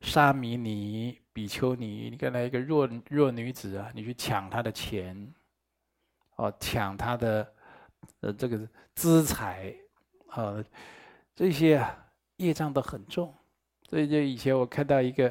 [0.00, 5.34] 沙弥尼、比丘尼，你看来一个弱弱女子啊，你去抢她的钱，
[6.36, 7.52] 哦，抢她的
[8.20, 9.74] 呃这个资财，
[10.28, 10.64] 啊，
[11.34, 12.06] 这些啊
[12.36, 13.34] 业障都很重。
[13.82, 15.30] 所以就以前我看到一个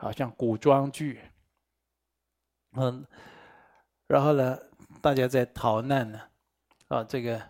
[0.00, 1.20] 好像古装剧，
[2.72, 3.06] 嗯，
[4.06, 4.58] 然后呢。
[5.00, 6.20] 大家在逃难呢，
[6.88, 7.40] 啊，这个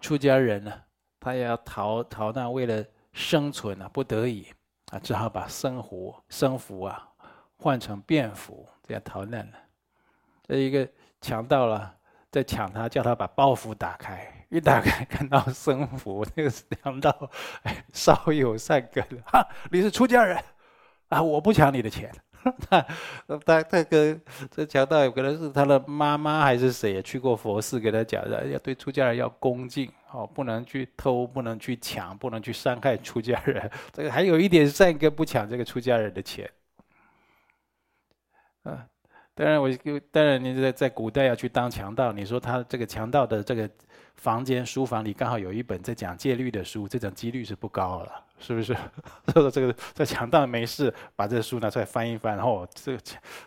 [0.00, 0.82] 出家人呢，
[1.18, 4.46] 他也要逃逃难，为了生存啊，不得已
[4.90, 7.08] 啊，只好把僧服僧服啊
[7.56, 9.58] 换成便服，这样逃难了。
[10.42, 10.86] 这一个
[11.22, 11.96] 强盗了，
[12.30, 17.30] 在抢他，叫他把包袱打开，一打开看到僧服，那个强盗
[17.62, 20.36] 哎，稍有善根，哈，你是出家人
[21.08, 22.10] 啊，我不抢你的钱。
[22.70, 22.86] 他
[23.44, 24.18] 他他跟
[24.50, 33.68] 这强盗有可能是他的妈妈还是谁去过佛寺，给他讲的，要对出家人要恭敬哦，不能去偷，不能去抢，不能去伤害出家人。
[33.92, 36.48] 这个还有一点善根，不抢这个出家人的钱。
[38.62, 38.86] 啊，
[39.34, 39.68] 当然我
[40.12, 43.68] 当然你在在古代要去当强盗，你说他这个强盗的这个
[44.18, 48.24] 房间书房里刚好有一本在讲戒律的书，这种几率是不高了。
[48.40, 48.76] 是不是？
[49.26, 52.98] 这个这个这强盗没事，把这个书拿出来翻一翻，然后这个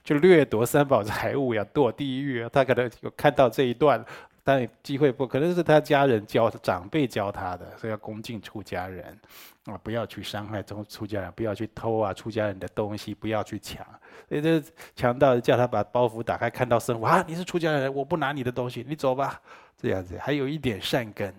[0.03, 2.45] 就掠夺三宝财物呀，堕地狱！
[2.51, 4.03] 他可能有看到这一段，
[4.43, 9.17] 但机会不可能是他家人教长辈教他的，所以要恭敬出家人
[9.65, 13.85] 啊，不要去伤害中出家人，不要去偷啊出家人的东西，不要去抢。
[14.27, 14.61] 所以这
[14.93, 19.41] 强盗叫他把包袱打开，看到僧服啊，你是出家人，我不拿你的东西，你走吧。
[19.81, 21.33] 这样子还有一点善根，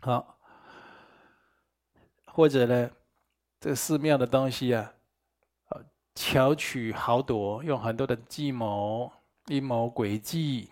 [0.00, 0.34] 好。
[2.26, 2.90] 或者呢，
[3.58, 4.92] 这寺庙的东西啊，
[6.14, 9.10] 巧取豪夺，用很多的计谋、
[9.46, 10.70] 阴谋诡计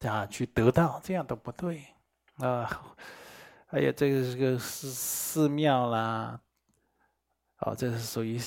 [0.00, 1.84] 啊去得到，这样都不对
[2.38, 2.94] 啊。
[3.68, 6.40] 还有这个是个寺寺庙啦，
[7.58, 8.40] 哦，这是属于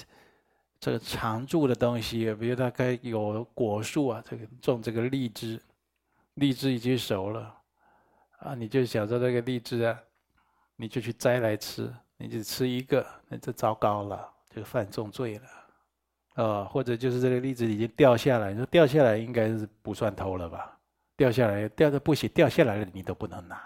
[0.82, 5.62] 这个常住的东西，比如大概有果树啊，这个种这个荔枝，
[6.40, 7.56] 荔枝已经熟了
[8.40, 10.00] 啊，你就想着那个荔枝啊，
[10.76, 11.94] 你就去摘来吃。
[12.22, 20.78] 你只吃一个，那就糟糕了，就犯重罪了，啊、或者就是这个荔枝已经掉下来，你说掉下来应该是不算偷了吧？
[21.16, 23.58] 掉下来掉的不行，掉下来了你都不能拿，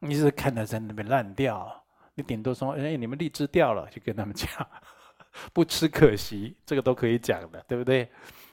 [0.00, 4.50] 你是看到在那边烂掉，你顶多说，哎，你们荔枝掉了，就跟他们讲，
[5.54, 8.06] 不吃可惜，这个都可以讲的，对不对？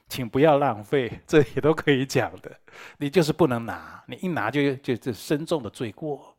[0.10, 2.60] 请不要浪费， 这也都可以讲的，
[2.98, 6.36] 你就是不能拿，你一拿就就就深重的罪过，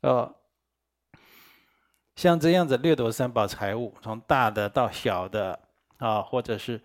[0.00, 0.34] 哦。
[2.16, 6.80] 像这样子掠夺三宝财物，从大的到小的啊，或者是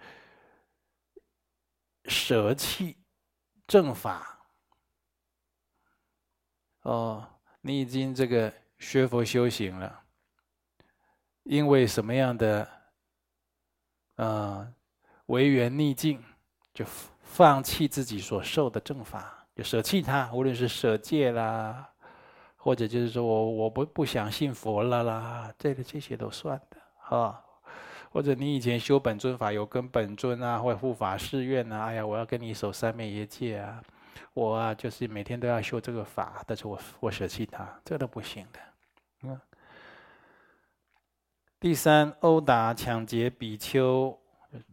[2.05, 2.97] 舍弃
[3.67, 4.39] 正法
[6.81, 7.27] 哦，
[7.61, 10.01] 你已经这个学佛修行了，
[11.43, 12.67] 因为什么样的
[14.15, 14.73] 呃
[15.29, 16.23] 违缘逆境，
[16.73, 16.85] 就
[17.21, 21.87] 放弃自己所受的正法，就舍弃它，无论是舍戒啦，
[22.55, 27.43] 或者就是说我我不不想信佛了啦，这个这些都算的哈。
[28.11, 33.79] 或者你以前修本尊法有跟本尊啊，或护法誓愿啊，哎呀，我要跟你守三昧耶戒啊，
[34.33, 38.59] 我啊就是每天都要修这个法，但是我我舍弃它，这都不行的。
[39.21, 39.39] 嗯。
[41.59, 44.18] 第三，殴打抢劫比丘，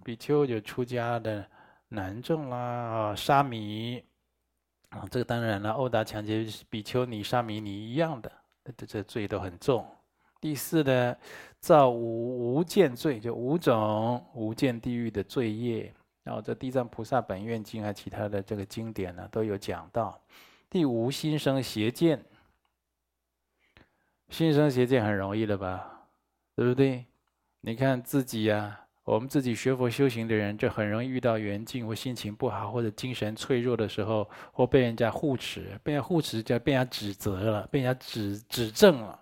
[0.04, 1.46] 比丘就出家的
[1.88, 4.02] 男众啦啊，沙弥
[4.90, 8.32] 啊，这个当然了，殴打抢劫比丘尼、沙弥尼一样的，
[8.76, 9.86] 这这罪都很重。
[10.40, 11.16] 第四呢，
[11.58, 15.92] 造五无间罪，就五种无间地狱的罪业。
[16.22, 20.20] 然后这《地藏菩萨本愿经》啊，其他的这个经典呢，都有讲到。
[20.68, 22.24] 第五，心生邪见。
[24.28, 26.08] 心生邪见很容易的吧？
[26.54, 27.06] 对不对？
[27.60, 39.18] 你看自己呀、啊，我们自己学佛修行的人，就很容易遇到缘境或心情不好或者精神脆弱的时候，或被人家护持，被人家护持就被人家指责了，被人家指指正了。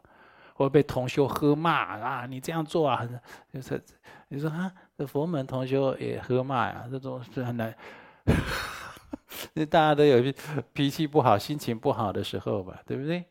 [0.57, 2.27] 或被同修喝骂啊！
[2.27, 3.05] 你这样做啊，
[3.53, 3.83] 就是
[4.29, 7.75] 你说啊，这佛门同修也喝骂呀，这种是很难。
[9.53, 10.23] 那 大家都有
[10.73, 13.25] 脾气不好、心情不好的时候吧，对不对？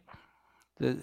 [0.75, 0.97] 这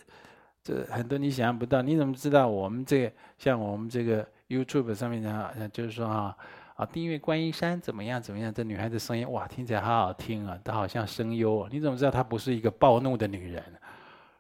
[0.62, 1.80] 这很多你想象不到。
[1.80, 6.36] 你怎么知道我们这个像我们这个 YouTube 上面讲，就是说啊
[6.74, 8.52] 啊，订阅观音山怎么样怎么样？
[8.52, 11.68] 这女孩子声音哇，听起来好好听啊，她好像声优。
[11.70, 13.62] 你怎么知道她不是一个暴怒的女人？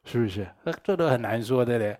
[0.04, 0.48] 是不是？
[0.82, 1.98] 这都很难说的嘞。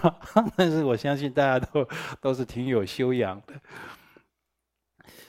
[0.56, 1.86] 但是我相信大家都
[2.20, 3.54] 都是挺有修养的。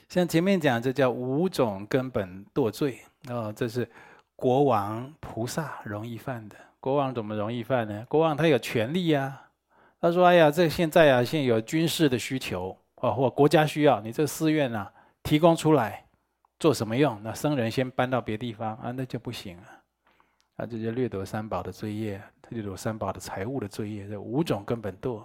[0.08, 3.89] 像前面讲，这叫五种根本堕罪哦，这是
[4.36, 6.56] 国王、菩萨容易犯的。
[6.80, 8.06] 国王怎么容易犯呢？
[8.08, 9.41] 国王他有权力呀。
[10.02, 16.04] 他说：“哎呀，这现在啊，现在有军事的需求啊，或国家需要，你这寺院啊，提供出来
[16.60, 17.22] 做什么用？
[17.22, 19.64] 那僧人先搬到别地方啊，那就不行了。”
[20.58, 25.24] 啊，这就掠夺三宝的罪业，掠夺三宝的财物的罪业，这五种根本堕。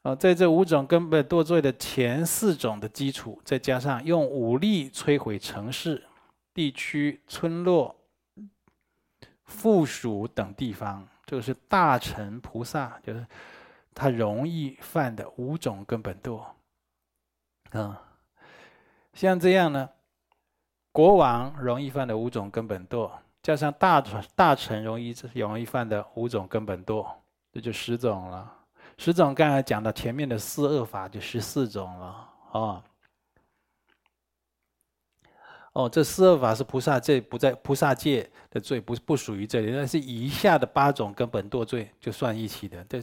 [0.00, 6.02] 啊，在这五种根本堕罪的前四种的基础，再加上用武力摧毁城市、
[6.52, 7.94] 地区、村落、
[9.44, 13.26] 附属等地方，这个是大乘菩萨，就是
[13.94, 16.42] 他容易犯的五种根本堕。
[17.72, 18.02] 啊，
[19.12, 19.88] 像这样呢，
[20.92, 23.10] 国王容易犯的五种根本堕。
[23.42, 24.02] 加上大
[24.34, 27.06] 大臣容易容易犯的五种根本堕，
[27.52, 28.50] 这就十种了。
[28.96, 32.82] 十种刚才讲的前面的四恶法就十四种了哦。
[35.74, 39.72] 哦，这四恶法是菩萨戒不在菩萨戒的罪，不不属于这里。
[39.72, 42.82] 但是以下的八种根本堕罪就算一起的。
[42.88, 43.02] 这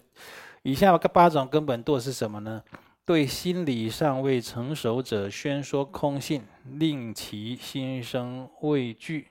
[0.63, 2.63] 以下八种根本堕是什么呢？
[3.03, 9.27] 对心理尚未成熟者宣说空性，令其心生畏惧。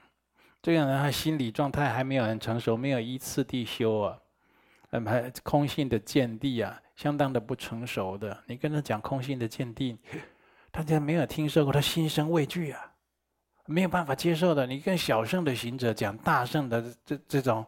[0.61, 4.19] 这样人他心理状态还没有很成熟，没有依次第修啊，
[4.91, 8.37] 嗯，还空性的见地啊，相当的不成熟的。
[8.47, 9.97] 你跟他讲空性的见地，
[10.71, 12.93] 他家没有听说过，他心生畏惧啊，
[13.71, 14.67] 没有办法接受的。
[14.67, 17.65] 你跟小圣的行者讲大圣的这这种，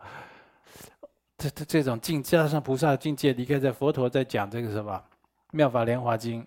[1.39, 4.93] 这这这种境界，加上菩萨境界，你看在佛陀在讲这个什么
[5.53, 6.43] 《妙法莲华经》，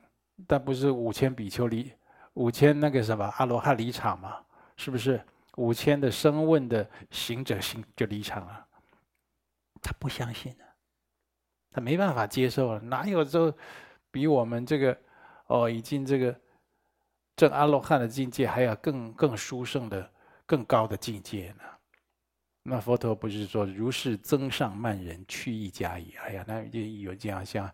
[0.46, 1.92] 但不是五千比丘离，
[2.34, 4.38] 五千那个什么阿罗汉离场嘛，
[4.76, 5.22] 是不是？
[5.56, 8.66] 五千的声问的行者行就离场了，
[9.82, 10.68] 他不相信啊，
[11.72, 12.80] 他没办法接受了。
[12.82, 13.56] 哪有说
[14.12, 14.98] 比我们这个
[15.48, 16.38] 哦，已经这个
[17.36, 20.12] 证阿罗汉的境界还要更更殊胜的、
[20.46, 21.64] 更高的境界呢？
[22.64, 26.14] 那佛陀不是说如是增上慢人，去意加已？
[26.24, 27.70] 哎呀，那就有这样像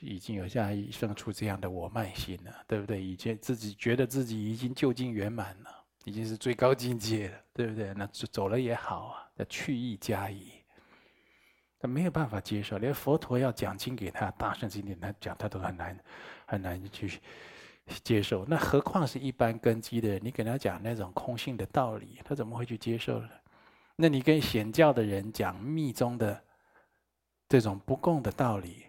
[0.00, 3.02] 已经有像生出这样的我慢心了，对不对？
[3.02, 5.70] 已经自己觉得自己已经究竟圆满了。
[6.04, 7.92] 已经是最高境界了，对不对？
[7.94, 10.52] 那走了也好啊，那去意加已，
[11.80, 15.98] 他没有办法接受，连佛陀要讲经给他，大圣经典他讲，他都很难
[16.46, 17.20] 很难去
[18.02, 18.44] 接受。
[18.46, 23.28] 那何况是一般根基的人，你跟他讲那种空性的道理，他怎么会去接受呢？
[23.96, 26.42] 那你跟显教的人讲密宗的
[27.48, 28.86] 这种不共的道理，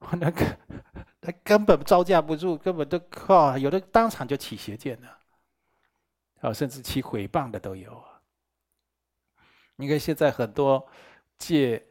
[0.18, 0.58] 那个
[1.20, 5.18] 他根本招架不住，根本都靠有的当场就起邪见了。
[6.40, 8.22] 啊，甚至起诽谤的都有啊！
[9.76, 10.88] 你看现在很多
[11.36, 11.86] 借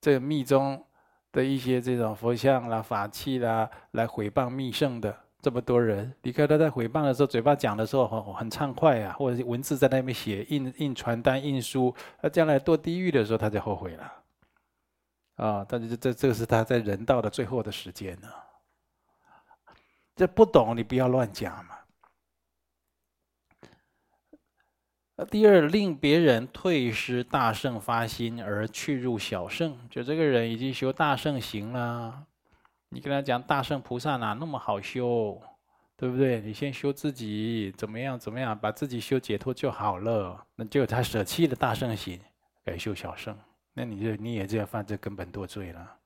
[0.00, 0.86] 这个密宗
[1.32, 14.12] 的一些这种佛像啦、法器啦来毁谤密圣的这么多人，你看他在毁谤的时候，嘴巴讲的时候很很畅快啊，或者文字在那边写、印印传单、印书，他将来堕地狱的时候他就后悔了。
[15.36, 18.28] 啊，但是这这是他在人道的最后的时间呢。
[20.16, 21.77] 这不懂你不要乱讲嘛。
[25.24, 32.24] 第二，令别人退失大圣发心而去入小圣，就这个人已经修大圣行了，
[32.90, 35.42] 你跟他讲大圣菩萨哪那么好修，
[35.96, 36.40] 对不对？
[36.40, 40.40] 你先修自己怎么样怎么样，把自己修解脱就好了。
[40.54, 42.20] 那就他舍弃了大圣行，
[42.64, 43.36] 改修小圣，
[43.74, 45.96] 那你就你也这样犯这根本堕罪了。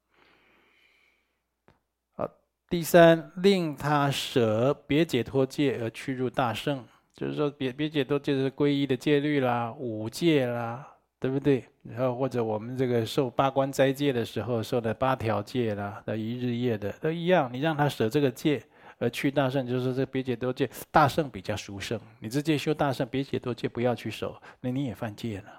[2.14, 2.26] 好，
[2.70, 6.82] 第三，令他舍别解脱戒而去入大圣。
[7.14, 10.86] 就是说别，别解脱就是皈依的戒律啦，五戒啦，
[11.20, 11.64] 对不对？
[11.82, 17.52] 然后或者我们这个受八关斋戒的时候受的八条戒啦，的一日夜的都一样。
[17.52, 18.62] 你让他舍这个戒
[18.98, 22.00] 而去大圣，就是这别解脱戒，大圣比较殊胜。
[22.18, 25.52] 你直接修大圣，别解脱戒不要去守，那你也犯戒了，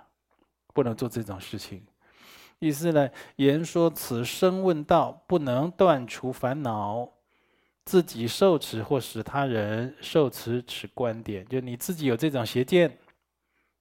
[0.74, 1.86] 不能做这种事情。
[2.60, 7.10] 意思呢，言说此生问道不能断除烦恼。
[7.86, 12.98] 自己受持或使他人受持此观点，就你自己有这种邪见，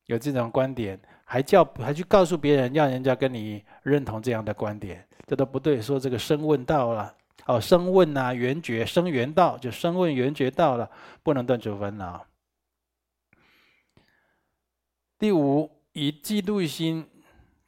[0.06, 5.80] 有这种观点，还叫还去告诉别人，让人家跟你认同这样的观点，这都不对。
[5.80, 7.14] 说这个声问道了，
[7.46, 10.90] 哦，声问啊，缘觉声缘道，就声问缘觉道了，
[11.22, 12.26] 不能断除烦恼。
[15.16, 17.08] 第五，以嫉妒心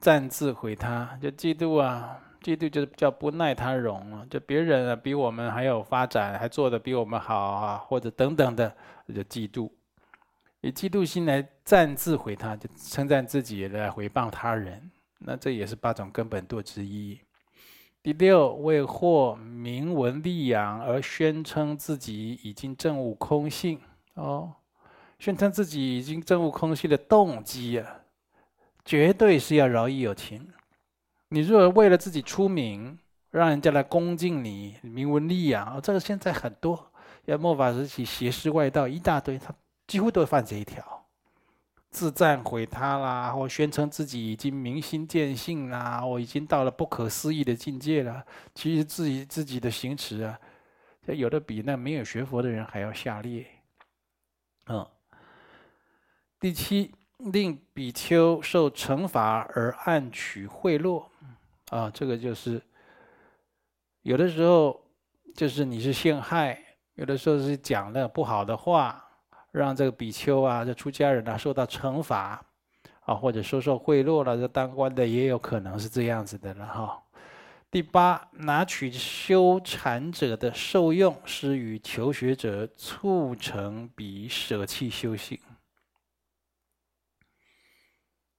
[0.01, 2.24] 暂自毁他，就嫉妒啊。
[2.45, 8.76] 嫉妒就是叫不耐他容了，就别人啊比我们还有发展，还做得比我们好啊，或者等等的，
[9.09, 9.70] 就嫉妒，
[10.61, 14.90] 以嫉妒心来赞自毁他，就称赞自己来回报他人，
[15.20, 17.18] 那这也是八种根本堕之一。
[18.03, 23.80] 第六，为获名闻利养而宣称自己已经证悟空性
[24.16, 24.53] 哦，
[25.18, 28.01] 宣称自己已经证悟空性的动机啊，
[28.84, 30.47] 绝对是要饶益有情。
[31.35, 32.97] 你如果为了自己出名，
[33.32, 36.93] 让人家来恭敬你，名闻利养，这个现在很多，
[37.24, 39.53] 要末法时期邪师外道一大堆，他
[39.89, 41.05] 几乎都会犯这一条，
[41.91, 48.24] 自赞毁他啦，或宣称自己已经明心见性啦，我已经到了不可思议的境界了。
[48.55, 50.39] 其实自己自己的行持啊，
[51.09, 53.45] 有的比那没有学佛的人还要下劣。
[54.66, 54.87] 嗯，
[56.39, 61.07] 第七，令比丘受惩罚而暗取贿赂。
[61.75, 62.62] 啊，这个就是
[64.03, 64.81] 有的时候
[65.35, 66.57] 就是你是陷害，
[66.95, 69.05] 有的时候是讲了不好的话，
[69.51, 72.41] 让这个比丘啊、这出家人啊受到惩罚
[73.01, 77.03] 啊，或者收受贿赂了，这当官的也有可能是这样子的了哈。
[77.72, 85.37] 第八，拿取修禅者的受用，施与求学者，促成彼舍弃修行。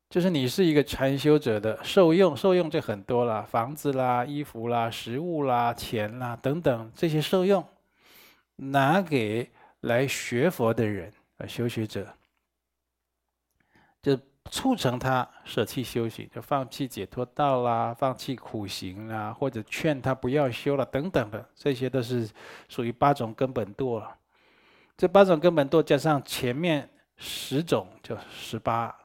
[0.07, 7.65] 就是你是一个禅修者的受用，受用就很多了，房子啦、衣服啦、食物啦、钱啦等等这些受用，
[8.57, 9.51] 拿给
[9.81, 12.07] 来学佛的人啊，修学者，
[14.01, 14.17] 就
[14.49, 22.29] 促成他舍弃修行，就放弃解脱道啦，放弃苦行啦，或者劝他不要修了等等的，这些都是
[22.69, 24.15] 属于八种根本堕了。
[24.95, 28.95] 这八种根本堕加上前面十种，就十八。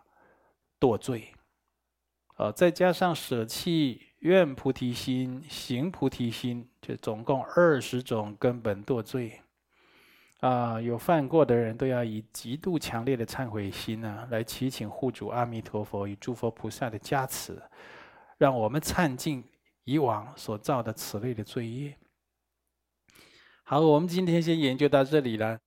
[0.80, 1.34] 堕罪，
[2.38, 9.40] 呃，再加上舍弃愿菩提心、行菩提心，就总共二十种根本堕罪。
[10.40, 17.62] 啊，有犯过的人都要以极度强烈的忏悔心呢，来祈请护主阿弥陀佛与诸佛菩萨的加持，
[18.38, 19.44] 让我们忏尽
[19.84, 21.94] 以往所造的此类的罪业。
[23.64, 25.58] 好，我们今天先研究到这里了。